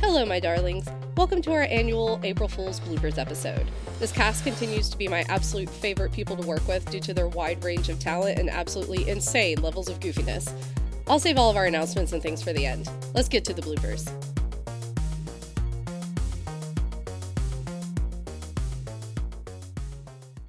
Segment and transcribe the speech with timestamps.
[0.00, 0.86] Hello, my darlings.
[1.16, 3.66] Welcome to our annual April Fool's Bloopers episode.
[3.98, 7.28] This cast continues to be my absolute favorite people to work with due to their
[7.28, 10.50] wide range of talent and absolutely insane levels of goofiness.
[11.06, 12.88] I'll save all of our announcements and things for the end.
[13.14, 14.10] Let's get to the bloopers.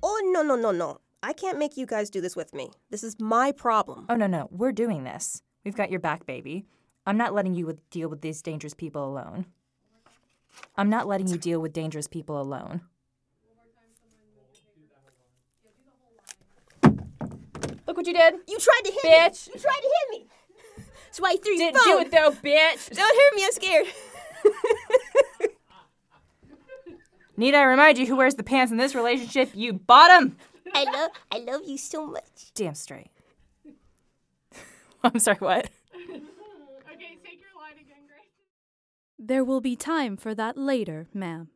[0.01, 0.98] Oh, no, no, no, no.
[1.29, 2.71] I can't make you guys do this with me.
[2.89, 4.07] This is my problem.
[4.09, 4.47] Oh, no, no.
[4.49, 5.43] We're doing this.
[5.63, 6.65] We've got your back, baby.
[7.05, 9.45] I'm not letting you with- deal with these dangerous people alone.
[10.75, 12.81] I'm not letting you deal with dangerous people alone.
[16.81, 18.33] Look what you did.
[18.47, 19.49] You tried to hit Bitch.
[19.49, 19.53] me.
[19.53, 19.53] Bitch.
[19.53, 20.27] You tried to hit me.
[21.05, 22.89] That's why I threw your Didn't do it though, bitch.
[22.95, 23.45] Don't hurt me.
[23.45, 23.85] I'm scared.
[27.37, 29.51] Need I remind you who wears the pants in this relationship?
[29.53, 30.35] You bottom.
[30.73, 32.51] I love, I love you so much.
[32.55, 33.11] Damn straight.
[35.03, 35.69] I'm sorry, what?
[36.91, 38.27] Okay, take your line again, Grace.
[39.17, 41.49] There will be time for that later, ma'am.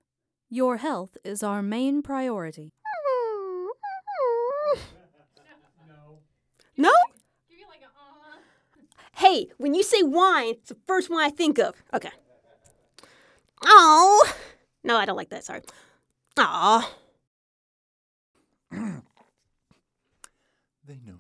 [0.50, 2.72] Your health is our main priority.
[2.96, 3.72] No.
[6.78, 6.90] No?
[6.90, 8.38] Uh-huh.
[9.16, 11.76] Hey, when you say wine, it's the first one I think of.
[11.94, 12.12] Okay.
[13.66, 14.32] Oh.
[14.84, 15.44] No, I don't like that.
[15.44, 15.62] Sorry.
[16.38, 16.94] Aw.
[20.86, 21.20] They know me.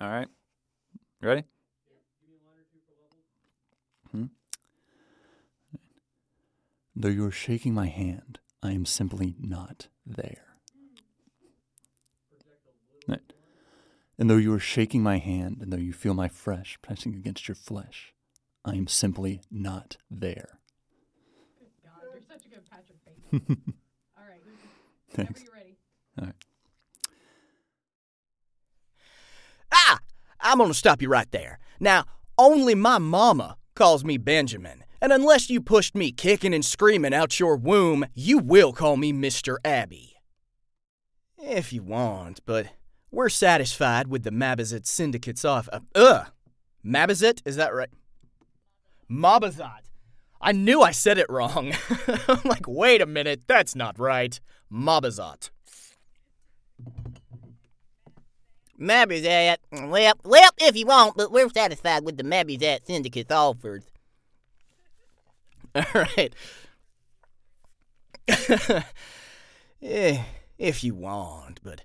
[0.00, 0.28] All right.
[1.20, 1.44] Ready?
[4.10, 4.24] Hmm?
[6.96, 10.46] Though you are shaking my hand, I am simply not there.
[13.06, 13.20] Right.
[14.18, 17.46] And though you are shaking my hand, and though you feel my flesh pressing against
[17.48, 18.14] your flesh,
[18.64, 20.60] I am simply not there.
[22.12, 22.98] You're such a good Patrick
[23.30, 23.74] Bateman.
[24.18, 24.40] All right.
[24.44, 24.60] Whenever
[25.14, 25.42] Thanks.
[25.42, 25.76] you're ready.
[26.18, 26.34] All right.
[29.72, 29.98] Ah!
[30.40, 31.58] I'm gonna stop you right there.
[31.78, 32.04] Now,
[32.38, 37.38] only my mama calls me Benjamin, and unless you pushed me kicking and screaming out
[37.38, 39.56] your womb, you will call me Mr.
[39.64, 40.14] Abbey.
[41.38, 42.68] If you want, but
[43.10, 45.68] we're satisfied with the Mabazet Syndicate's off.
[45.72, 46.26] Uh, ugh!
[46.84, 47.40] Mabazet?
[47.44, 47.90] Is that right?
[49.10, 49.80] Mabazat.
[50.40, 51.74] I knew I said it wrong.
[52.28, 54.40] I'm like, wait a minute, that's not right.
[54.72, 55.50] Mabazat.
[58.80, 59.56] Mabazat.
[59.72, 63.84] Well, well, if you want, but we're satisfied with the Mabazat Syndicate's offers.
[65.74, 66.34] All right.
[69.82, 70.22] eh,
[70.58, 71.82] if you want, but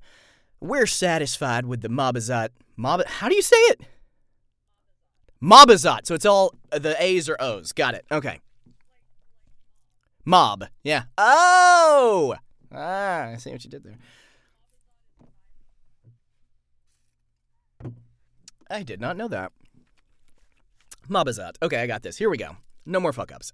[0.59, 2.49] we're satisfied with the Mabazat.
[2.77, 3.05] Mab.
[3.07, 3.81] How do you say it?
[5.41, 6.05] Mabazat.
[6.05, 7.71] So it's all the A's or O's.
[7.73, 8.05] Got it.
[8.11, 8.39] Okay.
[10.23, 10.65] Mob.
[10.83, 11.03] Yeah.
[11.17, 12.35] Oh.
[12.75, 13.97] Ah, I see what you did there.
[18.69, 19.53] I did not know that.
[21.09, 21.53] Mabazat.
[21.61, 22.17] Okay, I got this.
[22.17, 22.57] Here we go.
[22.85, 23.53] No more fuck ups.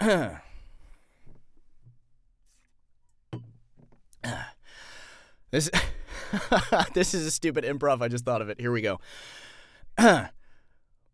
[5.50, 5.70] this
[6.94, 8.02] this is a stupid improv.
[8.02, 8.60] I just thought of it.
[8.60, 8.98] Here we go.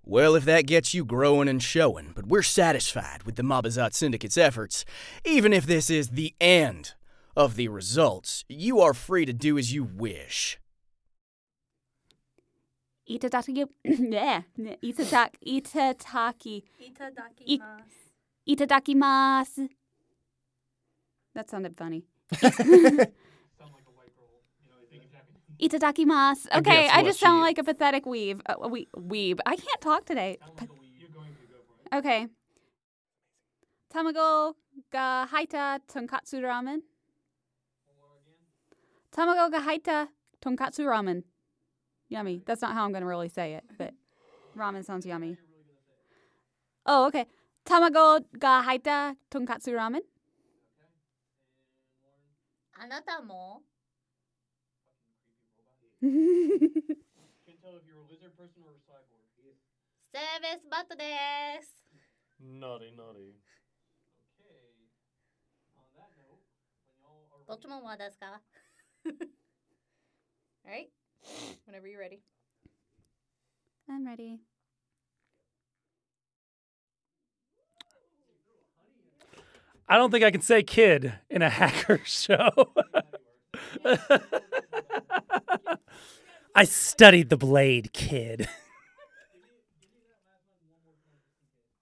[0.05, 4.37] well, if that gets you growing and showing, but we're satisfied with the Mabazat Syndicate's
[4.37, 4.85] efforts,
[5.25, 6.95] even if this is the end
[7.37, 10.59] of the results, you are free to do as you wish.
[13.11, 16.63] Itadaki, yeah, itadak, itataki,
[17.49, 17.61] I-
[18.49, 19.69] itadakimasu.
[21.35, 22.05] That sounded funny.
[25.62, 26.48] Itadakimasu.
[26.52, 27.44] I Okay, guess I what just she sound is.
[27.44, 28.42] like a pathetic weave.
[28.46, 29.40] Uh, a we- weeb.
[29.46, 30.38] I can't talk today.
[30.56, 30.66] Pa-
[31.92, 32.28] Okay.
[33.94, 34.54] Tamago
[34.92, 36.82] ga haita tonkatsu ramen.
[39.12, 40.08] Tamago ga haita
[40.42, 41.24] tonkatsu ramen.
[42.08, 42.42] Yummy.
[42.46, 43.94] That's not how I'm going to really say it, but
[44.56, 45.38] ramen sounds yummy.
[46.86, 47.26] Oh, okay.
[47.66, 50.02] Tamago ga haita tonkatsu ramen.
[52.82, 53.62] あなたも
[56.04, 56.08] セ
[60.18, 61.04] ーベスバットで
[61.62, 61.84] す。
[62.42, 63.34] Naughty, naughty.
[67.48, 68.42] どっちもはですか
[70.64, 70.90] Alright.
[71.66, 72.22] Whenever you're ready.
[73.90, 74.40] I'm ready.
[79.88, 82.52] I don't think I can say kid in a hacker show.
[86.55, 88.49] I studied the blade, kid.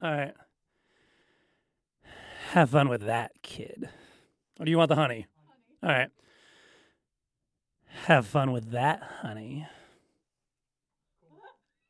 [0.03, 0.35] All right.
[2.53, 3.91] Have fun with that, kid.
[4.59, 5.27] Or do you want the honey?
[5.83, 6.09] All right.
[8.07, 9.67] Have fun with that, honey.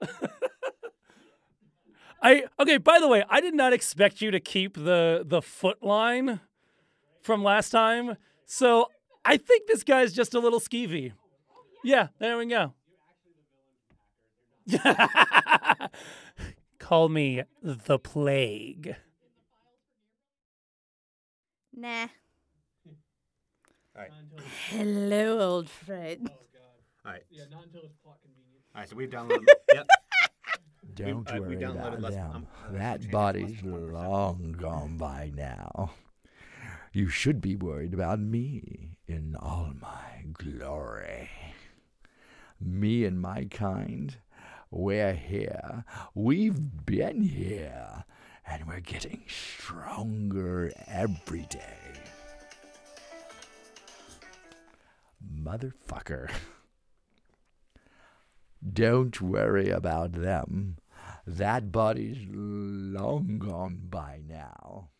[2.23, 5.83] I okay, by the way, I did not expect you to keep the the foot
[5.83, 6.41] line
[7.23, 8.17] from last time.
[8.45, 8.87] So
[9.25, 11.13] I think this guy's just a little skeevy.
[11.85, 12.73] Yeah, there we go.
[16.79, 18.95] Call me the plague.
[21.75, 22.07] Nah.
[23.97, 24.11] All right.
[24.69, 26.31] Hello, old friend.
[27.05, 27.23] All right.
[27.31, 28.63] Yeah, not until it's plot convenient.
[28.75, 28.89] All right.
[28.89, 29.47] So we've downloaded.
[29.75, 29.87] yep.
[30.95, 32.31] Don't uh, we worry downloaded about less- them.
[32.35, 33.93] um, uh, that body's less than 1%.
[33.93, 35.93] long gone by now.
[36.93, 41.31] You should be worried about me in all my glory.
[42.65, 44.17] Me and my kind,
[44.71, 45.85] we're here.
[46.15, 48.05] We've been here.
[48.47, 52.01] And we're getting stronger every day.
[55.43, 56.31] Motherfucker.
[58.73, 60.77] Don't worry about them.
[61.27, 64.91] That body's long gone by now.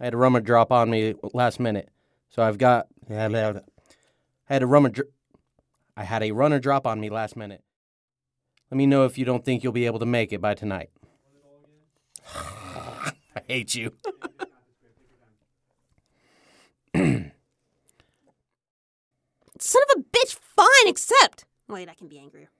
[0.00, 1.88] I had a rummer drop on me last minute,
[2.28, 2.88] so I've got.
[3.08, 4.90] I had a rummer.
[4.90, 5.08] Dr-
[5.96, 7.62] I had a runner drop on me last minute.
[8.70, 10.90] Let me know if you don't think you'll be able to make it by tonight.
[12.34, 13.12] I
[13.46, 13.92] hate you.
[19.58, 21.46] Son of a bitch, fine, accept.
[21.68, 22.50] Wait, I can be angrier.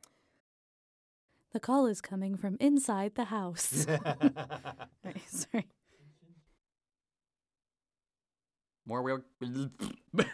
[1.53, 3.87] The call is coming from inside the house.
[5.05, 5.67] Right, sorry.
[8.87, 9.21] More real.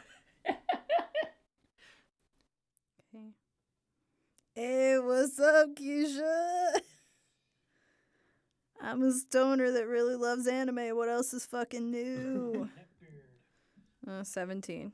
[4.54, 6.80] Hey, what's up, Keisha?
[8.80, 10.96] I'm a stoner that really loves anime.
[10.96, 12.68] What else is fucking new?
[14.08, 14.92] uh, 17.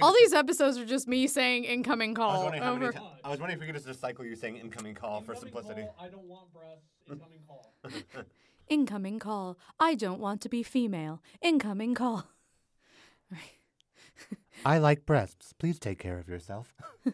[0.00, 2.92] All these episodes are just me saying incoming I was call wondering how many over.
[2.92, 5.86] ti- I was wondering if we could just cycle you saying incoming call for simplicity.
[6.00, 6.88] I don't want breasts.
[7.08, 7.72] Incoming call.
[8.68, 9.58] Incoming call.
[9.78, 11.22] I don't want to be female.
[11.40, 12.26] Incoming call.
[14.64, 15.52] I like breasts.
[15.52, 16.74] Please take care of yourself.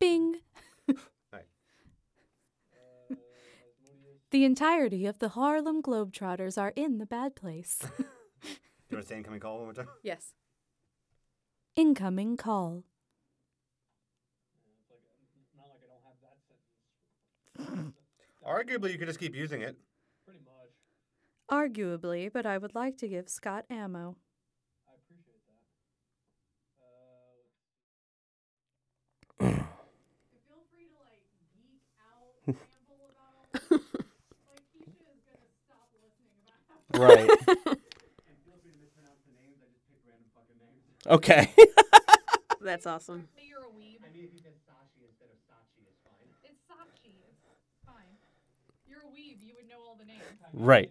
[0.00, 0.36] Bing.
[4.34, 7.78] The entirety of the Harlem Globetrotters are in the bad place.
[7.96, 8.04] Do
[8.90, 9.86] you want to say incoming call one more time?
[10.02, 10.32] Yes.
[11.76, 12.82] Incoming call.
[18.44, 19.76] Arguably, you could just keep using it.
[21.54, 24.16] Arguably, but I would like to give Scott ammo.
[29.40, 29.62] Uh,
[36.98, 37.30] right.
[41.06, 41.54] okay.
[42.60, 43.28] That's awesome.
[43.38, 44.02] You're a weeb.
[44.02, 46.26] I mean, if you said Sashi instead of Sachi, it's fine.
[46.42, 47.14] It's Sachi.
[47.30, 47.46] It's
[47.86, 48.18] fine.
[48.88, 49.38] You're a weeb.
[49.40, 50.24] You would know all the names.
[50.52, 50.90] right.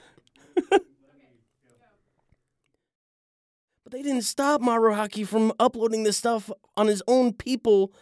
[4.01, 7.93] they didn't stop Maruhaki from uploading this stuff on his own people.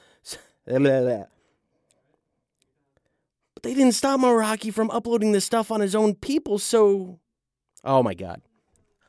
[3.53, 7.20] But they didn't stop Maruhaki from uploading this stuff on his own people, so.
[7.84, 8.41] Oh my god.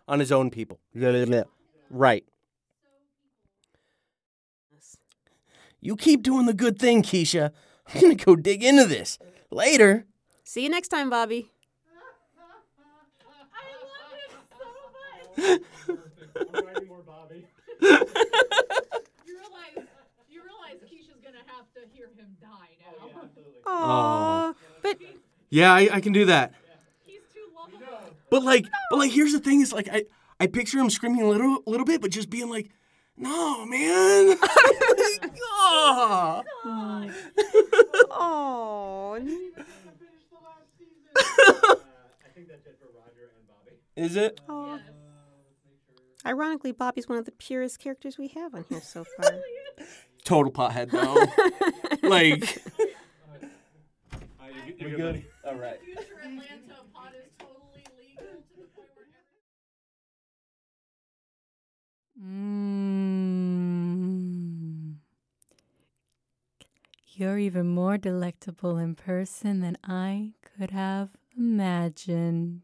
[0.08, 0.80] On his own people.
[1.90, 2.24] Right.
[5.80, 7.52] You keep doing the good thing, Keisha.
[7.94, 9.16] I'm gonna go dig into this.
[9.50, 10.06] Later.
[10.42, 11.52] See you next time, Bobby.
[19.26, 19.88] You realize,
[20.28, 23.22] you realize Keisha's gonna have to hear him die now.
[23.22, 23.60] Absolutely.
[23.66, 24.54] Aww.
[24.82, 24.98] But
[25.50, 26.52] Yeah, I, I can do that.
[27.06, 28.16] He's too lovable.
[28.30, 30.04] But like, but like, here's the thing: is like, I
[30.38, 32.70] I picture him screaming a little little bit, but just being like,
[33.16, 36.42] "No, man." like, "Ah."
[38.10, 39.18] oh.
[43.96, 44.40] Is it?
[46.26, 49.32] Ironically, Bobby's one of the purest characters we have on here so far.
[50.24, 51.16] Total pothead though.
[52.08, 52.62] like,
[54.82, 55.24] we good?
[55.46, 55.78] All right.
[55.84, 59.06] Future Atlanta pot is totally legal to the point where
[62.22, 63.50] Mm.
[67.14, 72.62] You're even more delectable in person than I could have imagined.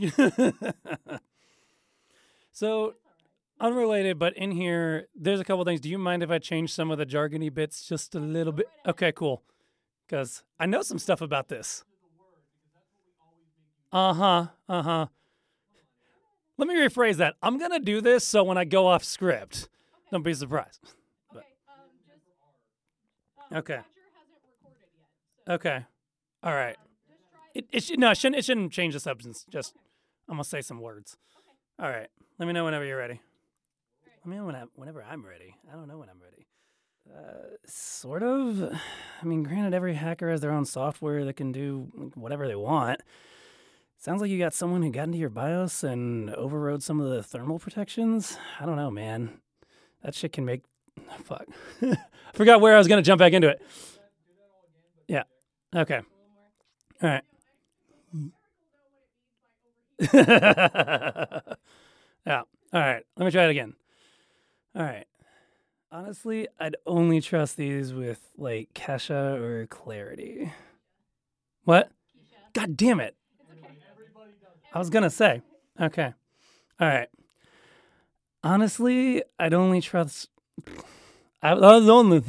[2.52, 2.94] so,
[3.60, 5.80] unrelated, but in here, there's a couple things.
[5.80, 8.66] Do you mind if I change some of the jargony bits just a little bit?
[8.86, 9.42] Okay, cool.
[10.06, 11.84] Because I know some stuff about this.
[13.92, 14.46] Uh huh.
[14.68, 15.06] Uh huh.
[16.58, 17.34] Let me rephrase that.
[17.42, 19.68] I'm gonna do this so when I go off script,
[20.10, 20.80] don't be surprised.
[21.32, 21.44] But-
[23.52, 23.80] Okay.
[25.48, 25.84] Okay.
[26.42, 26.76] All right.
[27.54, 29.46] It, it should no, it shouldn't it shouldn't change the substance.
[29.50, 29.74] Just
[30.28, 31.16] I'm gonna say some words.
[31.78, 32.08] All right.
[32.38, 33.20] Let me know whenever you're ready.
[34.24, 35.54] Let me know when I, whenever I'm ready.
[35.70, 36.46] I don't know when I'm ready.
[37.08, 38.62] Uh, sort of.
[39.22, 43.00] I mean, granted, every hacker has their own software that can do whatever they want.
[43.98, 47.22] Sounds like you got someone who got into your BIOS and overrode some of the
[47.22, 48.38] thermal protections.
[48.60, 49.40] I don't know, man.
[50.02, 50.62] That shit can make.
[51.24, 51.46] Fuck.
[51.82, 51.96] I
[52.34, 53.62] forgot where I was gonna jump back into it.
[55.08, 55.22] Yeah.
[55.74, 56.00] Okay.
[57.02, 57.22] All right.
[60.12, 61.40] yeah.
[62.26, 63.02] All right.
[63.16, 63.74] Let me try it again.
[64.74, 65.06] All right.
[65.90, 70.52] Honestly, I'd only trust these with like Kesha or Clarity.
[71.64, 71.90] What?
[72.52, 73.16] God damn it.
[74.74, 75.42] I was gonna say.
[75.80, 76.12] Okay.
[76.80, 77.08] All right.
[78.42, 80.28] Honestly, I'd only trust.
[81.42, 82.20] I was only.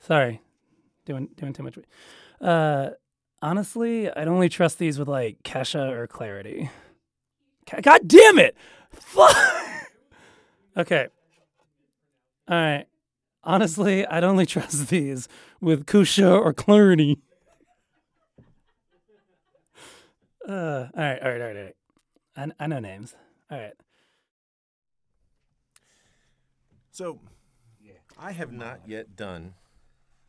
[0.00, 0.40] Sorry,
[1.06, 1.78] doing doing too much.
[2.40, 2.90] Uh,
[3.42, 6.70] honestly, I'd only trust these with like Kesha or Clarity.
[7.82, 8.56] God damn it!
[8.90, 9.36] Fuck.
[10.76, 11.08] okay.
[12.48, 12.86] All right.
[13.42, 15.28] Honestly, I'd only trust these
[15.60, 17.18] with Kusha or Clarity.
[20.48, 21.74] Uh, all right, all right, all right, all right.
[22.58, 23.14] I, I know names.
[23.50, 23.74] All right.
[26.90, 27.20] So,
[28.18, 29.54] I have not yet done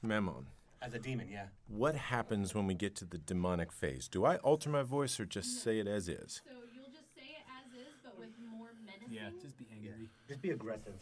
[0.03, 0.46] Mammon.
[0.81, 1.45] As a demon, yeah.
[1.67, 4.07] What happens when we get to the demonic phase?
[4.07, 6.41] Do I alter my voice or just say it as is?
[6.43, 9.13] So you'll just say it as is, but with more menacing.
[9.13, 10.09] Yeah, just be angry.
[10.27, 10.95] Just be aggressive.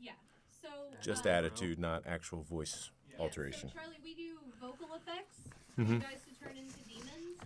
[0.00, 0.12] Yeah.
[0.60, 0.68] So
[1.00, 3.68] Just um, attitude, not actual voice alteration.
[3.68, 5.38] So Charlie, we do vocal effects
[5.76, 5.88] for Mhm.
[5.94, 7.38] you guys to turn into demons.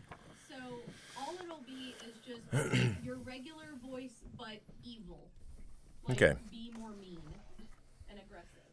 [0.49, 0.57] So
[1.19, 2.41] all it'll be is just
[3.05, 5.29] your regular voice, but evil.
[6.09, 6.41] Like, Okay.
[6.51, 7.21] Be more mean
[8.09, 8.65] and aggressive.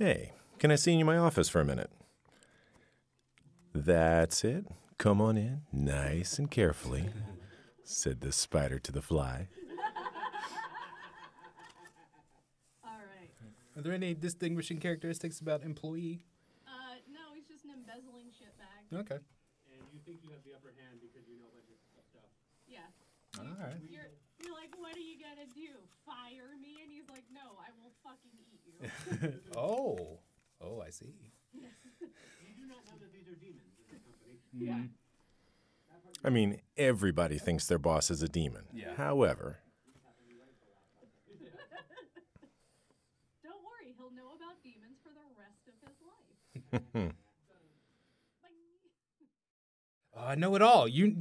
[0.00, 1.90] Hey, can I see you in my office for a minute?
[3.74, 4.64] That's it.
[4.96, 7.10] Come on in, nice and carefully,
[7.84, 9.48] said the spider to the fly.
[12.82, 13.28] All right.
[13.76, 16.24] Are there any distinguishing characteristics about employee?
[16.66, 19.00] Uh, no, he's just an embezzling shitbag.
[19.00, 19.18] Okay.
[19.68, 21.76] And you think you have the upper hand because you know a bunch of
[22.08, 22.24] stuff.
[22.66, 22.88] Yeah.
[23.40, 23.80] All You- right.
[23.88, 24.10] You're,
[24.44, 25.72] you're like, what are you gonna do?
[26.06, 26.80] Fire me?
[26.82, 28.76] And he's like, no, I will fucking eat you.
[29.56, 30.18] oh.
[30.62, 31.14] Oh, I see.
[31.54, 31.62] You
[32.56, 34.40] do not know that these are demons in the company.
[34.54, 34.66] Mm-hmm.
[34.66, 34.82] Yeah.
[36.22, 38.64] I mean, everybody thinks their boss is a demon.
[38.74, 38.94] Yeah.
[38.96, 39.58] However,
[43.42, 47.10] Don't worry, he'll know about demons for the rest of his life.
[50.14, 50.86] Oh, uh, I know it all.
[50.86, 51.16] You.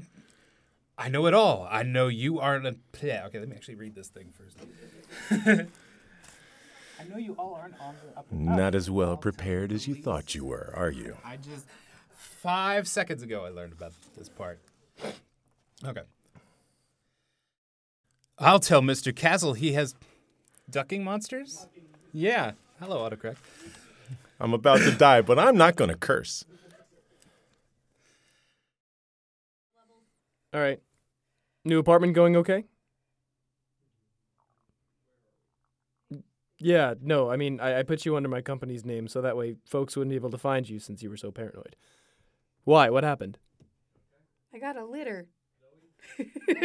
[0.99, 1.65] I know it all.
[1.71, 2.75] I know you aren't a.
[3.01, 3.25] Yeah.
[3.27, 4.57] Okay, let me actually read this thing first.
[6.99, 8.29] I know you all aren't on the up.
[8.29, 11.15] not as well prepared as you thought you were, are you?
[11.23, 11.65] I just
[12.11, 14.59] five seconds ago I learned about this part.
[15.85, 16.01] Okay.
[18.37, 19.15] I'll tell Mr.
[19.15, 19.95] Castle he has
[20.69, 21.67] ducking monsters.
[22.11, 22.51] Yeah.
[22.81, 23.37] Hello, autocorrect.
[24.41, 26.43] I'm about to die, but I'm not going to curse.
[30.53, 30.81] All right.
[31.69, 32.65] New apartment going okay?
[36.57, 39.55] Yeah, no, I mean, I, I put you under my company's name so that way
[39.65, 41.77] folks wouldn't be able to find you since you were so paranoid.
[42.65, 42.89] Why?
[42.89, 43.37] What happened?
[44.53, 45.27] I got a litter.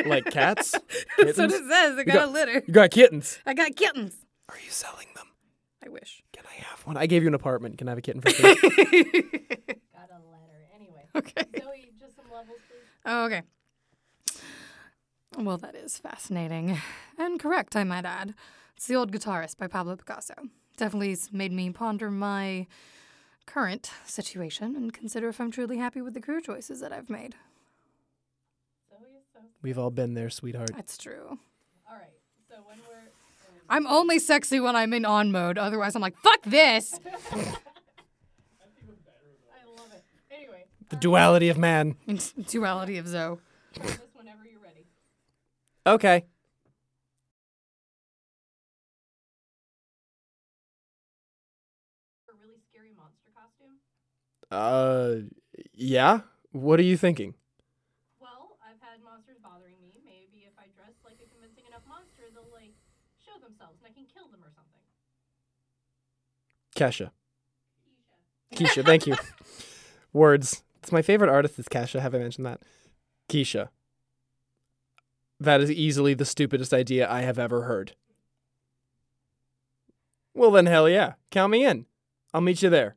[0.07, 0.73] Like cats?
[1.19, 1.97] That's what it says.
[1.97, 2.63] I You got, a litter.
[2.67, 3.39] You got kittens.
[3.47, 4.17] I got kittens.
[4.49, 5.27] Are you selling them?
[5.85, 6.25] I wish.
[6.33, 6.97] Can I have one?
[6.97, 7.79] I gave you an apartment.
[7.79, 8.55] Can I have a kitten for free?
[8.55, 8.65] Got
[10.11, 10.69] a letter.
[10.75, 11.05] Anyway.
[11.15, 11.45] Okay.
[11.61, 12.89] Zoe, just some levels, please.
[13.05, 13.43] Oh, okay.
[15.37, 16.79] Well, that is fascinating.
[17.17, 18.35] And correct, I might add.
[18.77, 20.35] It's The Old Guitarist by Pablo Picasso.
[20.77, 22.67] Definitely has made me ponder my
[23.47, 27.37] current situation and consider if I'm truly happy with the career choices that I've made.
[29.63, 30.73] We've all been there, sweetheart.
[30.75, 31.39] That's true.
[31.89, 32.11] All right.
[32.49, 33.11] So when we're
[33.69, 35.57] I'm only sexy when I'm in on mode.
[35.57, 36.99] Otherwise, I'm like, fuck this.
[37.33, 37.37] I
[39.77, 40.05] love it.
[40.31, 41.95] Anyway, The duality of man.
[42.49, 43.39] Duality of Zoe.
[43.81, 44.85] this whenever you're ready.
[45.87, 46.25] Okay.
[52.29, 53.77] A really scary monster costume.
[54.51, 55.29] Uh,
[55.75, 56.21] yeah.
[56.53, 57.35] What are you thinking?
[58.21, 59.93] Well, I've had monsters bothering me.
[60.05, 62.73] Maybe if I dress like a convincing enough monster, they'll like
[63.21, 64.81] show themselves and I can kill them or something.
[66.77, 67.11] Kesha.
[68.55, 69.17] Keisha, thank you.
[70.13, 70.63] Words.
[70.83, 72.01] It's my favorite artist is Kesha.
[72.01, 72.61] Have I mentioned that?
[73.29, 73.69] Keisha.
[75.45, 77.95] That is easily the stupidest idea I have ever heard.
[80.33, 81.15] Well, then, hell yeah.
[81.31, 81.85] Count me in.
[82.33, 82.97] I'll meet you there.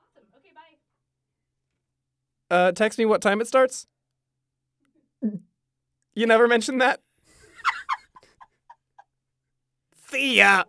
[0.00, 0.28] Awesome.
[0.38, 0.52] Okay,
[2.48, 2.56] bye.
[2.56, 3.86] Uh, text me what time it starts.
[6.16, 7.00] You never mentioned that?
[10.08, 10.62] See ya.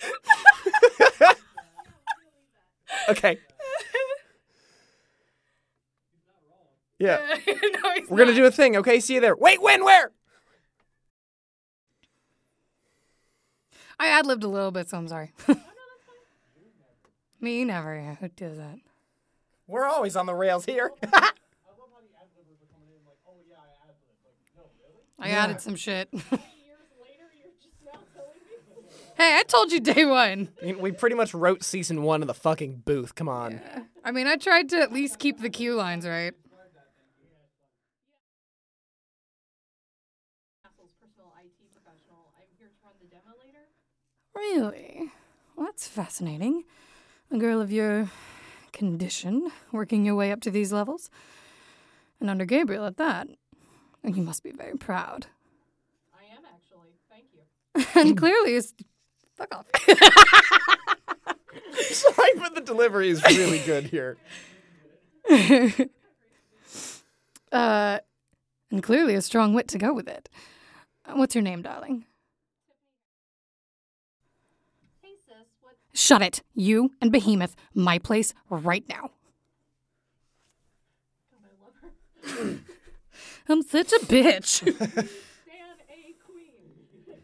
[3.08, 3.38] okay.
[7.02, 7.18] Yeah.
[7.48, 7.54] no,
[8.08, 9.00] We're gonna do a thing, okay?
[9.00, 9.34] See you there.
[9.34, 10.12] Wait, when, where?
[13.98, 15.32] I ad libbed a little bit, so I'm sorry.
[17.40, 17.96] Me never.
[17.96, 18.76] Yeah, who does that?
[19.66, 20.92] We're always on the rails here.
[25.18, 25.42] I Yeah.
[25.44, 26.08] added some shit.
[29.16, 30.50] hey, I told you day one.
[30.62, 33.16] I mean, we pretty much wrote season one of the fucking booth.
[33.16, 33.60] Come on.
[34.04, 36.34] I mean, I tried to at least keep the cue lines right.
[40.64, 42.32] Castle's personal IT professional.
[42.34, 43.66] I'm here to run the demo later.
[44.42, 45.10] Really?
[45.56, 46.64] Well, that's fascinating.
[47.30, 48.10] A girl of your
[48.72, 51.08] condition working your way up to these levels.
[52.20, 53.28] And under Gabriel at that.
[54.04, 55.26] You must be very proud.
[56.12, 56.90] I am actually.
[57.08, 57.42] Thank you.
[58.00, 58.74] and clearly it's
[59.36, 59.66] fuck off.
[61.92, 64.16] Sorry, but the delivery is really good here.
[67.52, 67.98] uh,
[68.70, 70.28] and clearly a strong wit to go with it.
[71.06, 72.06] Uh, What's your name, darling?
[75.00, 75.76] Hey sis, what?
[75.94, 76.42] Shut it.
[76.54, 79.10] You and Behemoth, my place right now.
[83.48, 84.58] I'm such a bitch.
[84.58, 85.10] Stand
[85.90, 87.18] a queen.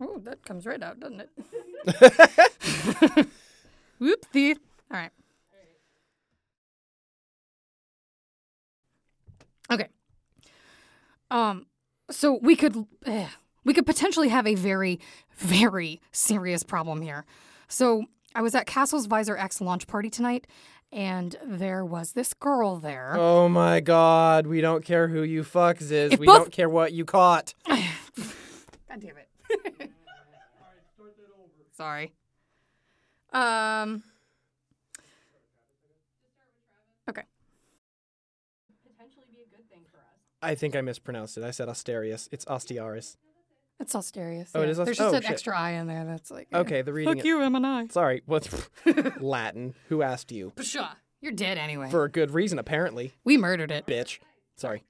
[0.00, 1.30] oh, that comes right out, doesn't it?
[4.00, 4.56] Whoopsie.
[4.90, 5.10] All right.
[9.70, 9.88] Okay.
[11.30, 11.66] Um.
[12.10, 13.26] So we could eh,
[13.68, 14.98] we could potentially have a very
[15.36, 17.26] very serious problem here.
[17.68, 20.46] So I was at Castle's Visor X launch party tonight,
[20.90, 23.12] and there was this girl there.
[23.14, 26.12] Oh my god, we don't care who you fucks is.
[26.14, 27.52] If we both- don't care what you caught.
[27.66, 27.84] God
[29.00, 29.28] damn it.
[31.76, 32.14] Sorry.
[33.34, 34.02] Um.
[37.06, 37.22] Okay.
[38.90, 40.04] Potentially be a good thing for us.
[40.42, 41.44] I think I mispronounced it.
[41.44, 42.30] I said Asterius.
[42.32, 43.16] It's Ostiaris.
[43.80, 44.50] It's Asterius.
[44.54, 44.70] Oh, it yeah.
[44.70, 45.30] is Ast- There's just oh, an shit.
[45.30, 46.04] extra I in there.
[46.04, 46.48] That's like.
[46.52, 47.14] Okay, the reading.
[47.14, 47.86] Fuck you, M&I.
[47.90, 48.48] Sorry, what's
[49.20, 49.74] Latin?
[49.88, 50.52] Who asked you?
[50.56, 50.90] Pshaw.
[51.20, 51.90] You're dead anyway.
[51.90, 53.12] For a good reason, apparently.
[53.24, 53.86] we murdered it.
[53.86, 54.18] Bitch.
[54.56, 54.82] Sorry.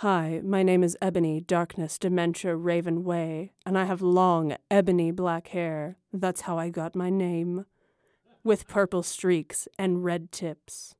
[0.00, 5.48] Hi, my name is Ebony Darkness Dementia Raven Way, and I have long, ebony black
[5.48, 5.96] hair.
[6.12, 7.64] That's how I got my name.
[8.46, 10.94] With purple streaks and red tips.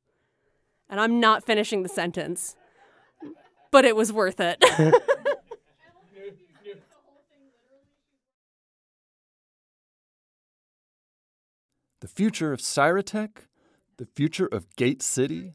[0.90, 2.56] And I'm not finishing the sentence,
[3.70, 4.64] but it was worth it.
[12.00, 13.30] The future of Cyratech?
[13.96, 15.54] The future of Gate City?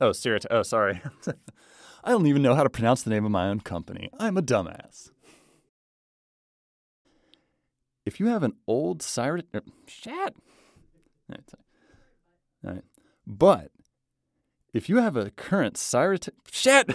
[0.00, 0.46] Oh, Cyratech.
[0.50, 1.00] Oh, sorry.
[2.04, 4.10] I don't even know how to pronounce the name of my own company.
[4.18, 5.10] I'm a dumbass.
[8.04, 9.44] If you have an old Cyratech.
[9.54, 10.36] er, Shit.
[11.30, 11.54] All right.
[12.64, 12.84] All right.
[13.26, 13.70] But
[14.72, 16.30] if you have a current Cyratech.
[16.50, 16.94] Shit!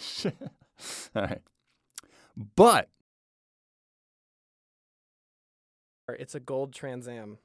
[0.00, 0.36] Shit.
[1.14, 1.42] All right.
[2.56, 2.88] But
[6.18, 7.38] It's a gold Trans Am.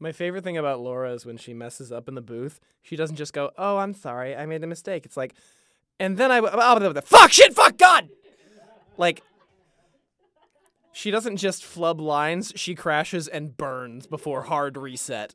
[0.00, 3.16] My favorite thing about Laura is when she messes up in the booth, she doesn't
[3.16, 5.34] just go, "Oh, I'm sorry, I made a mistake." It's like,
[6.00, 8.08] and then I, oh, the fuck, shit, fuck, God,
[8.96, 9.22] like,
[10.92, 15.34] She doesn't just flub lines, she crashes and burns before hard reset.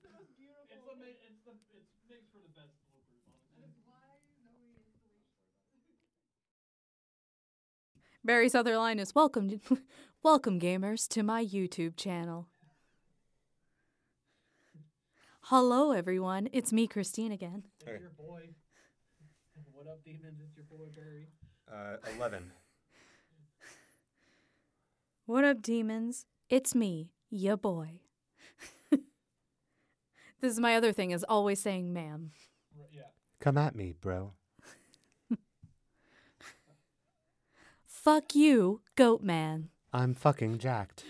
[8.25, 9.59] Barry's other line is welcome,
[10.23, 12.47] welcome gamers to my YouTube channel.
[15.47, 16.47] Hello, everyone.
[16.53, 17.63] It's me, Christine, again.
[17.85, 17.99] Okay.
[19.83, 19.95] Your boy.
[19.95, 20.39] What up, demons?
[20.41, 21.27] It's your boy Barry.
[21.71, 22.51] Uh, 11.
[25.25, 26.25] What up, demons?
[26.49, 28.01] It's me, ya boy.
[28.91, 32.31] this is my other thing is always saying ma'am.
[32.91, 33.03] Yeah.
[33.39, 34.33] Come at me, bro.
[37.85, 39.69] Fuck you, goat man.
[39.93, 41.05] I'm fucking jacked.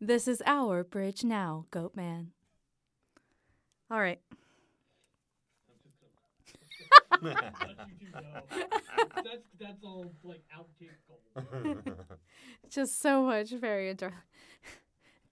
[0.00, 2.30] This is our bridge now, goat man.
[3.90, 4.20] All right.
[9.24, 11.96] That's that's all like outtake gold.
[12.68, 14.18] Just so much very adorable.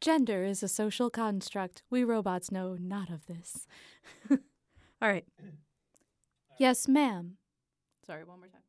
[0.01, 1.83] Gender is a social construct.
[1.91, 3.67] We robots know not of this.
[4.31, 5.25] All right.
[6.59, 7.37] Yes, ma'am.
[8.07, 8.63] Sorry, one more time.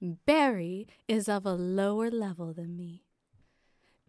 [0.26, 3.04] Barry is of a lower level than me.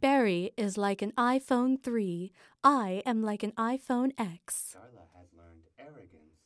[0.02, 2.32] Barry is like an iPhone 3.
[2.64, 4.76] I am like an iPhone X.
[4.76, 6.40] Darla has learned arrogance.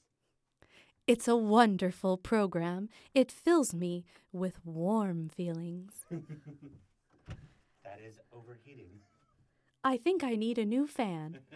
[1.07, 2.89] It's a wonderful program.
[3.13, 6.03] It fills me with warm feelings.
[6.11, 8.99] that is overheating.
[9.85, 11.39] I think I need a new fan.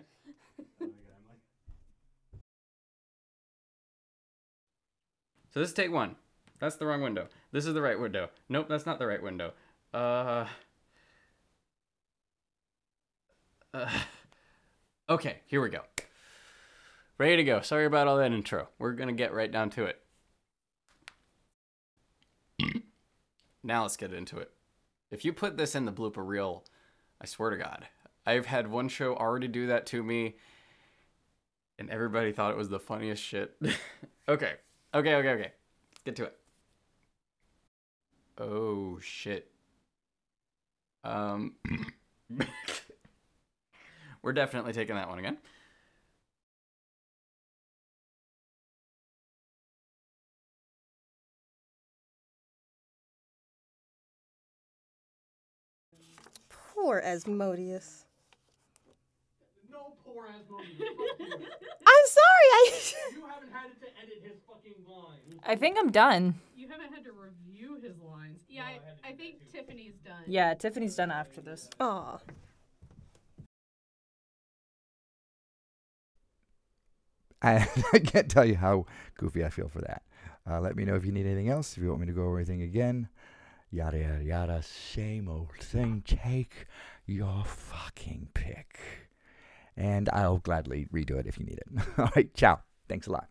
[5.51, 6.15] So this is take one.
[6.59, 7.27] That's the wrong window.
[7.51, 8.29] This is the right window.
[8.49, 9.53] Nope, that's not the right window.
[9.91, 10.45] Uh.
[13.73, 13.89] Uh
[15.09, 15.81] okay, here we go.
[17.17, 17.61] Ready to go.
[17.61, 18.69] Sorry about all that intro.
[18.79, 20.01] We're gonna get right down to it.
[23.63, 24.51] now let's get into it.
[25.11, 26.63] If you put this in the blooper reel,
[27.21, 27.87] I swear to God,
[28.25, 30.35] I've had one show already do that to me,
[31.77, 33.55] and everybody thought it was the funniest shit.
[34.29, 34.53] okay,
[34.93, 35.51] okay, okay, okay.
[36.05, 36.37] Get to it.
[38.37, 39.51] Oh shit.
[41.03, 41.55] Um,
[44.21, 45.37] we're definitely taking that one again.
[56.49, 58.05] Poor Asmodeus.
[59.69, 60.79] No poor Asmodeus.
[61.19, 62.47] I'm sorry.
[62.53, 62.81] I.
[63.13, 65.39] you haven't had to edit his fucking lines.
[65.43, 66.35] I think I'm done.
[66.55, 68.41] You haven't had to review his lines.
[68.49, 70.23] Yeah, I, I think Tiffany's done.
[70.25, 71.69] Yeah, Tiffany's done after this.
[71.79, 72.19] Aw.
[77.41, 78.85] I, I can't tell you how
[79.17, 80.03] goofy I feel for that.
[80.49, 81.77] Uh, let me know if you need anything else.
[81.77, 83.09] If you want me to go over anything again,
[83.71, 84.63] yada yada yada.
[84.63, 86.03] Same old thing.
[86.05, 86.65] Take
[87.05, 88.79] your fucking pick,
[89.77, 91.67] and I'll gladly redo it if you need it.
[91.97, 92.61] All right, ciao.
[92.87, 93.27] Thanks a lot.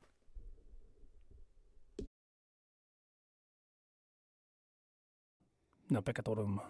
[5.90, 6.60] No peccatorum.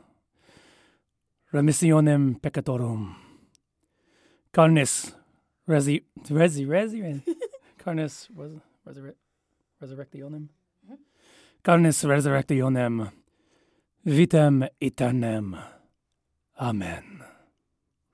[1.53, 3.17] Remissionem peccatorum.
[4.53, 5.18] Carnis
[5.69, 7.23] resi resi resi resi.
[7.79, 8.53] Carnis was
[8.87, 9.19] resurrect
[9.83, 10.49] resurrectionem.
[10.85, 10.95] Mm-hmm.
[11.65, 13.11] Carnis resurrectionem.
[14.07, 15.57] Vitam aeternam.
[16.61, 17.23] Amen.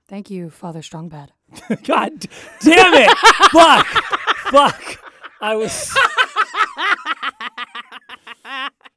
[0.07, 1.29] Thank you, Father Strongbad.
[1.83, 2.29] God d-
[2.61, 3.17] damn it!
[3.51, 3.87] Fuck!
[4.51, 4.99] Fuck!
[5.41, 5.95] I was.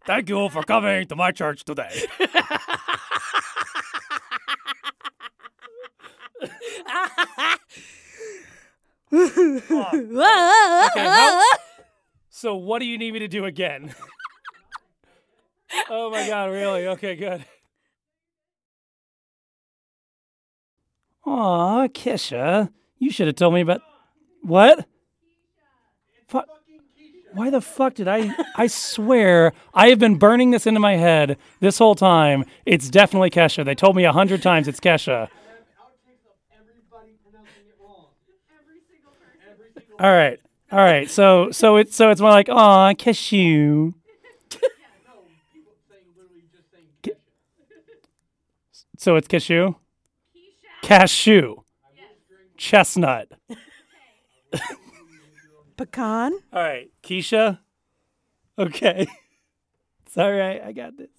[0.06, 2.06] Thank you for coming to my church today.
[10.90, 11.40] Okay,
[12.30, 13.94] so what do you need me to do again?
[15.90, 16.86] oh my god, really?
[16.88, 17.44] Okay, good.
[21.26, 23.80] Aw, Kisha, you should have told me about
[24.42, 24.86] what?
[26.26, 26.42] Fu-
[27.32, 28.34] Why the fuck did I?
[28.56, 32.44] I swear I have been burning this into my head this whole time.
[32.64, 33.64] It's definitely Kesha.
[33.64, 35.28] They told me a hundred times it's Kesha.
[40.00, 40.38] All right,
[40.70, 41.10] all right.
[41.10, 43.92] So so it's so it's more like aw, cashew.
[47.02, 47.12] Ki-
[48.96, 49.74] So it's cashew.
[50.82, 51.56] Cashew.
[52.56, 53.32] Chestnut.
[55.76, 56.32] Pecan?
[56.52, 57.58] All right, Keisha.
[58.58, 59.06] Okay.
[60.06, 60.60] It's all right.
[60.64, 61.10] I got this.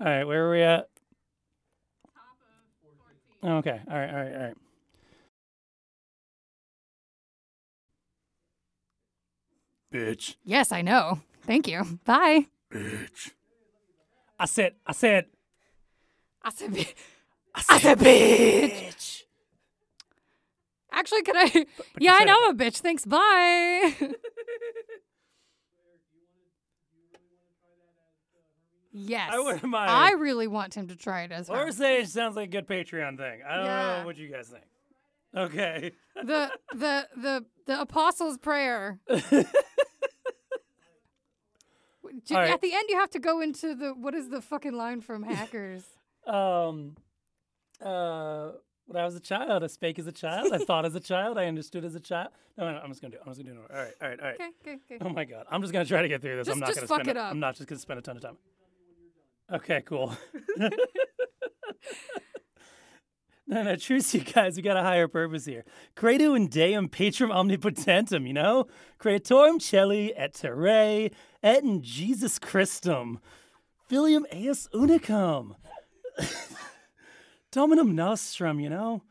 [0.00, 0.88] All right, where are we at?
[3.42, 3.80] Oh, okay.
[3.88, 4.10] All right.
[4.10, 4.34] All right.
[4.34, 4.56] All right.
[9.92, 10.36] Bitch.
[10.44, 11.20] Yes, I know.
[11.42, 11.98] Thank you.
[12.04, 12.46] Bye.
[12.72, 13.32] Bitch.
[14.38, 15.26] I said, I said,
[16.42, 16.94] I said, bi-
[17.68, 19.22] I said, bitch.
[20.92, 21.66] Actually, can I?
[21.98, 22.78] yeah, I know I'm a bitch.
[22.78, 23.04] Thanks.
[23.04, 23.94] Bye.
[28.92, 29.30] yes.
[29.32, 29.90] I wouldn't mind.
[29.90, 31.68] I really want him to try it as her.
[31.68, 33.40] Or say it sounds like a good Patreon thing.
[33.48, 33.98] I don't Yeah.
[34.00, 34.64] know what you guys think.
[35.36, 35.92] Okay.
[36.16, 38.98] the the the the apostles' prayer.
[42.30, 42.50] Right.
[42.50, 45.22] At the end, you have to go into the what is the fucking line from
[45.34, 45.84] Hackers?
[46.26, 46.96] Um,
[47.80, 48.50] uh,
[48.86, 50.52] when I was a child, I spake as a child.
[50.52, 51.38] I thought as a child.
[51.38, 52.28] I understood as a child.
[52.56, 53.18] No, no, I'm just gonna do.
[53.18, 53.22] it.
[53.26, 53.70] I'm just gonna do it.
[53.70, 54.34] All right, all right, all right.
[54.34, 55.04] Okay, okay, okay.
[55.04, 56.46] Oh my god, I'm just gonna try to get through this.
[56.46, 57.16] Just- I'm not just gonna fuck spend.
[57.16, 57.30] it a- up.
[57.32, 58.36] I'm not just gonna spend a ton of time.
[59.52, 60.14] Okay, cool.
[63.50, 64.56] No, no, truce, you guys.
[64.56, 65.64] We got a higher purpose here.
[65.96, 68.66] Credo in Deum Patrum Omnipotentem, you know?
[69.00, 71.10] Creatorum Celi et Terrae
[71.42, 73.18] et in Jesus Christum.
[73.88, 75.54] Filium eus unicum.
[77.50, 79.02] Dominum nostrum, you know?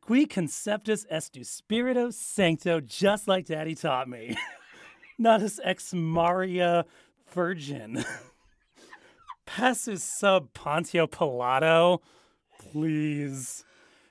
[0.00, 4.36] Qui conceptus estu spirito sancto, just like Daddy taught me.
[5.18, 6.84] Natus ex Maria
[7.32, 8.04] Virgin.
[9.46, 12.00] Passus sub Pontio Pilato.
[12.58, 13.64] Please.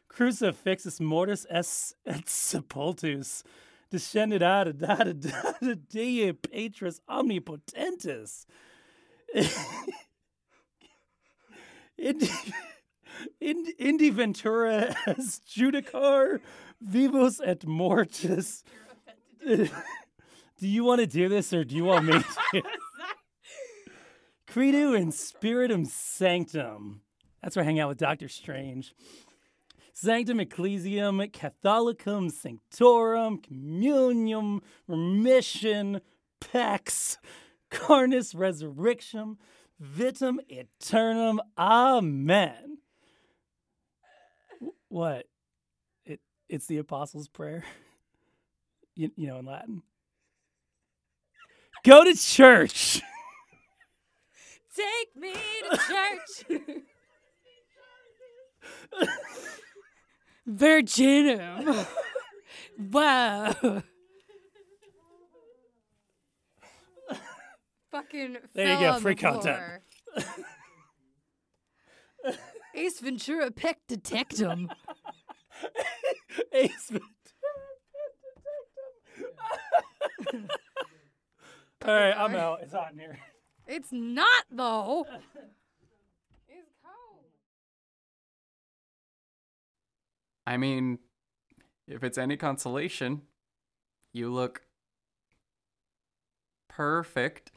[0.10, 3.44] Crucifixus mortis es et sepultus.
[3.90, 8.46] Descended out of da da Dei Patris omnipotentis.
[11.98, 12.30] Indi,
[13.80, 16.42] Indi Ventura as judicar
[16.82, 18.64] vivos et mortis.
[19.46, 19.70] Do
[20.60, 22.20] you want to do this or do you want me
[22.54, 22.64] to?
[24.48, 27.02] Credo in Spiritum Sanctum.
[27.42, 28.94] That's where I hang out with Doctor Strange.
[30.00, 36.02] Sanctum Ecclesiam Catholicum Sanctorum Communium Remission
[36.40, 37.18] Pax
[37.72, 39.38] Carnis Resurrectum
[39.84, 42.78] Vitam Eternum Amen.
[44.90, 45.26] What?
[46.06, 47.64] It it's the Apostles' Prayer.
[48.96, 49.82] You, you know in Latin.
[51.84, 53.02] Go to church.
[54.76, 55.34] Take me
[55.72, 56.62] to church.
[60.48, 61.86] Virginum.
[62.92, 63.82] wow.
[67.92, 69.58] Fucking There you fell go, on the free content.
[70.22, 70.36] floor.
[72.76, 74.70] Ace Ventura Peck Detectum.
[76.54, 76.92] Ace
[81.86, 82.60] All right, I'm out.
[82.62, 83.18] It's hot in here.
[83.68, 85.06] It's not though.
[90.48, 91.00] I mean,
[91.90, 93.24] if it's any consolation,
[94.14, 94.62] you look
[96.70, 97.52] perfect.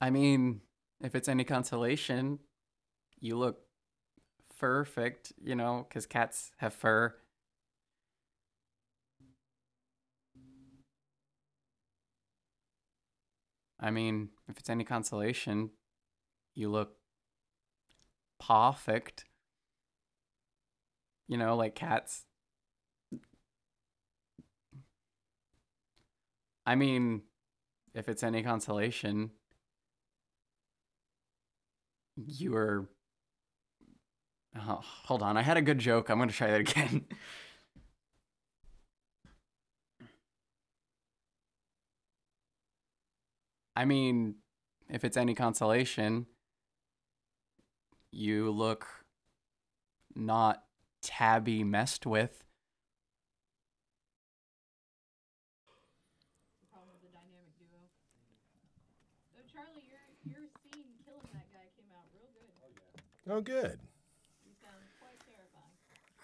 [0.00, 0.62] I mean,
[1.02, 2.38] if it's any consolation,
[3.20, 3.60] you look
[4.58, 7.14] perfect, you know, because cats have fur.
[13.78, 15.68] I mean, if it's any consolation,
[16.54, 16.96] you look
[18.38, 19.24] perfect.
[21.28, 22.24] You know, like cats.
[26.66, 27.22] I mean,
[27.94, 29.30] if it's any consolation,
[32.16, 32.88] you were.
[34.56, 36.08] Oh, hold on, I had a good joke.
[36.08, 37.06] I'm going to try that again.
[43.76, 44.36] I mean,
[44.88, 46.26] if it's any consolation,
[48.14, 48.86] you look
[50.14, 50.64] not
[51.02, 52.44] tabby messed with.
[56.72, 57.80] problem with the dynamic duo.
[59.34, 62.50] So Charlie, your your scene killing that guy came out real good.
[63.28, 63.80] Oh, oh, good.
[64.46, 65.74] You sound quite terrifying.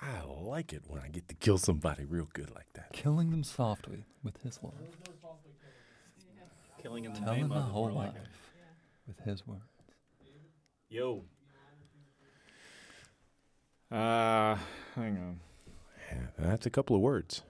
[0.01, 2.93] I like it when I get to kill somebody real good like that.
[2.93, 4.75] Killing them softly with his love.
[6.81, 8.29] Killing in the Telling name my of whole more like life
[9.07, 9.63] with his words.
[10.89, 11.25] Yo.
[13.91, 14.57] Uh,
[14.95, 15.41] hang on.
[16.39, 17.43] That's a couple of words.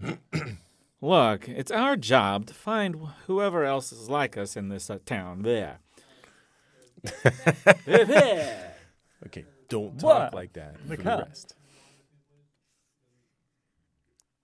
[1.00, 5.42] Look, it's our job to find whoever else is like us in this uh, town.
[5.42, 5.78] There.
[7.86, 8.74] There.
[9.26, 10.34] Okay, don't talk What?
[10.34, 11.54] like that The for the rest.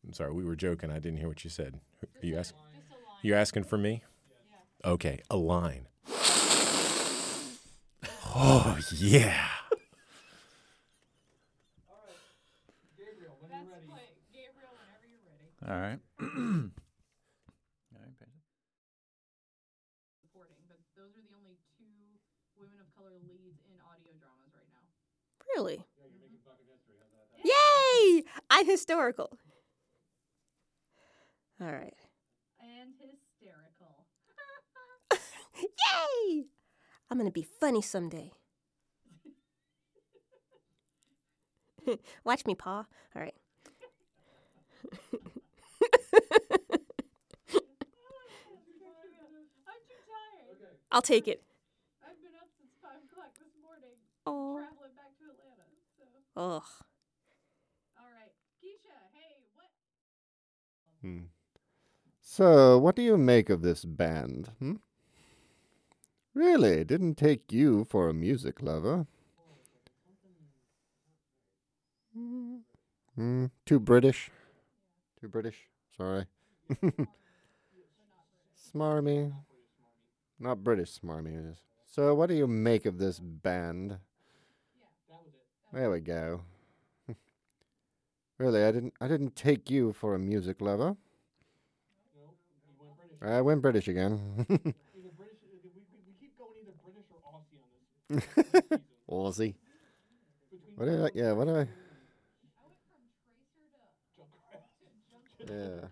[0.05, 0.91] I'm sorry, we were joking.
[0.91, 1.79] I didn't hear what you said.
[2.03, 2.59] Are you asking?
[3.23, 4.03] You asking for me?
[4.85, 5.87] Okay, a line.
[8.35, 9.47] Oh yeah.
[15.69, 15.99] All right.
[20.21, 21.85] Supporting, but those are the only two
[22.57, 24.85] women of color leads in audio dramas right now.
[25.55, 25.85] Really?
[27.45, 28.25] Yay!
[28.51, 29.39] I'm historical.
[31.61, 31.95] All right.
[32.61, 34.07] And hysterical.
[35.61, 36.47] Yay!
[37.11, 38.33] I'm gonna be funny someday.
[42.25, 42.85] Watch me, paw.
[43.17, 43.35] All right.
[49.67, 50.77] I'm too tired.
[50.91, 51.43] I'll take it.
[52.03, 54.57] I've been up since five o'clock this morning, Oh.
[54.57, 55.67] traveling back to Atlanta.
[55.99, 56.05] So,
[56.37, 56.69] Ugh.
[57.99, 58.97] all right, Keisha.
[59.13, 59.71] Hey, what?
[61.03, 61.25] Hmm.
[62.21, 64.51] So, what do you make of this band?
[64.59, 64.77] Hmm?
[66.39, 69.09] Really, didn't take you for a music lover.
[73.17, 73.47] Hmm.
[73.67, 74.31] Too British.
[75.21, 75.57] Too British.
[75.97, 76.27] Sorry.
[78.73, 79.33] smarmy.
[80.39, 81.57] Not British smarmy.
[81.91, 83.99] So, what do you make of this band?
[85.73, 86.43] There we go.
[88.39, 88.95] really, I didn't.
[89.01, 90.97] I didn't take you for a music lover.
[93.21, 94.77] I went British again.
[99.11, 99.55] Aussie.
[100.77, 101.11] What did I?
[101.15, 101.33] Yeah.
[101.33, 101.69] What did I?
[105.49, 105.89] Yeah.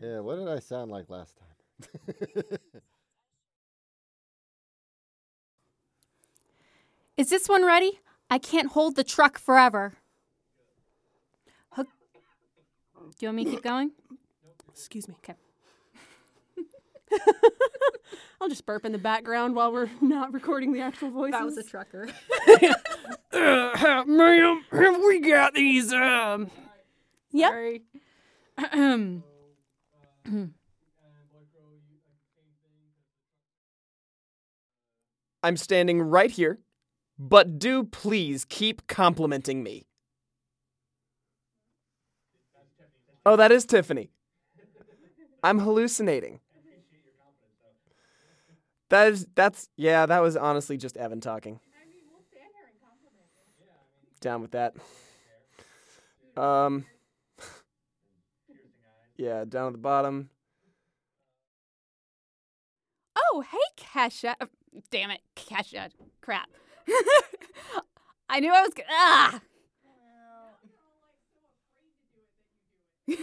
[0.00, 0.20] Yeah.
[0.20, 1.48] What did I sound like last time?
[7.16, 8.00] Is this one ready?
[8.28, 9.94] I can't hold the truck forever.
[11.70, 11.88] Hook.
[12.98, 13.92] Do you want me to keep going?
[14.70, 15.14] Excuse me.
[15.18, 15.34] Okay.
[18.40, 21.32] I'll just burp in the background while we're not recording the actual voices.
[21.32, 22.08] That was a trucker.
[23.32, 25.92] uh, ma'am, have we got these?
[25.92, 26.50] Um.
[27.32, 27.50] Yep.
[27.50, 27.82] Sorry.
[35.42, 36.58] I'm standing right here,
[37.18, 39.86] but do please keep complimenting me.
[43.24, 44.10] Oh, that is Tiffany.
[45.42, 46.40] I'm hallucinating.
[48.88, 51.60] That is that's yeah, that was honestly just Evan talking.
[54.20, 54.74] Down with that.
[56.36, 56.84] Um
[59.16, 60.30] Yeah, down at the bottom.
[63.16, 64.34] Oh, hey, Kesha.
[64.40, 64.46] Uh,
[64.90, 65.90] Damn it, Kesha.
[66.20, 66.48] Crap.
[68.28, 68.70] I knew I was.
[68.76, 69.40] G- ah.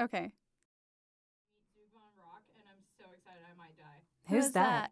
[0.00, 0.32] okay.
[4.28, 4.90] Who's that?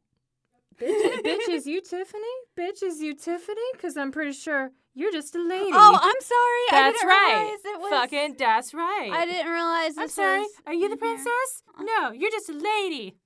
[0.81, 2.23] Bitch, bitch, is you Tiffany?
[2.59, 3.61] Bitch, is you Tiffany?
[3.73, 5.71] Because I'm pretty sure you're just a lady.
[5.73, 6.67] Oh, I'm sorry.
[6.71, 7.35] I That's didn't right.
[7.43, 9.11] realize it was- Fucking, that's right.
[9.13, 10.41] I didn't realize I'm sorry.
[10.41, 10.99] was Are you the in here.
[10.99, 11.63] princess?
[11.81, 13.17] No, you're just a lady.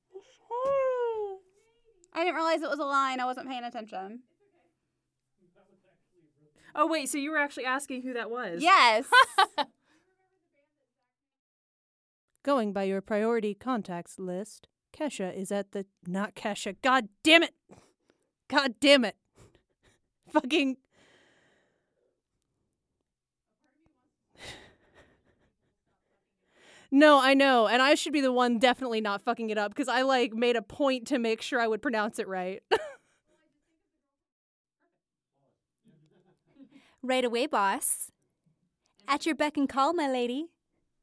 [2.13, 3.21] I didn't realize it was a line.
[3.21, 4.21] I wasn't paying attention.
[6.75, 8.63] Oh wait, so you were actually asking who that was?
[8.63, 9.05] Yes.
[12.43, 15.87] Going by your priority contacts list, Kesha is at the.
[16.07, 16.77] Not Kesha.
[16.83, 17.55] God damn it!
[18.49, 19.17] God damn it!
[20.33, 20.77] Fucking.
[26.93, 29.87] No, I know, and I should be the one definitely not fucking it up because
[29.87, 32.65] I like made a point to make sure I would pronounce it right.
[37.03, 38.13] Right away, boss.
[39.09, 40.53] At your beck and call, my lady.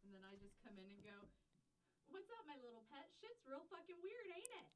[0.05, 1.25] And then I just come in and go,
[2.13, 3.09] "What's up, my little pet?
[3.17, 4.69] Shit's real fucking weird, ain't it?"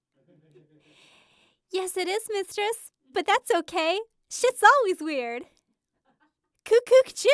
[1.72, 2.92] Yes, it is, mistress.
[3.14, 4.00] But that's okay.
[4.30, 5.44] Shit's always weird.
[6.66, 7.30] Cuckoo choo.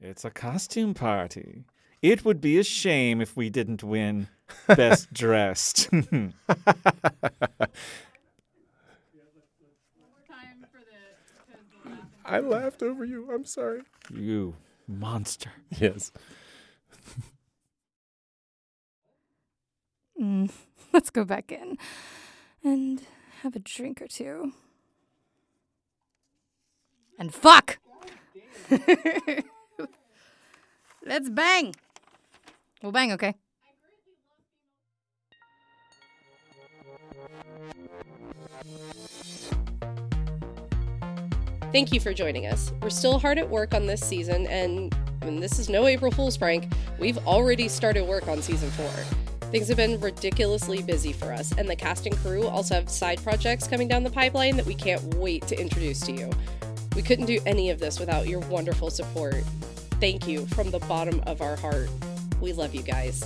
[0.00, 1.64] It's a costume party.
[2.00, 4.28] It would be a shame if we didn't win
[4.66, 5.88] Best Dressed.
[12.24, 13.28] I laughed over you.
[13.32, 13.82] I'm sorry.
[14.12, 14.56] you
[14.88, 15.50] monster.
[15.78, 16.10] Yes.
[20.20, 20.50] Mm,
[20.94, 21.78] let's go back in
[22.62, 23.02] and
[23.42, 24.52] have a drink or two.
[27.18, 27.78] And fuck!
[31.06, 31.74] let's bang!
[32.82, 33.34] We'll bang, okay?
[41.72, 42.70] Thank you for joining us.
[42.82, 46.36] We're still hard at work on this season, and mean, this is no April Fool's
[46.36, 46.72] prank.
[46.98, 49.31] We've already started work on season four.
[49.52, 53.22] Things have been ridiculously busy for us, and the cast and crew also have side
[53.22, 56.30] projects coming down the pipeline that we can't wait to introduce to you.
[56.96, 59.44] We couldn't do any of this without your wonderful support.
[60.00, 61.90] Thank you from the bottom of our heart.
[62.40, 63.22] We love you guys.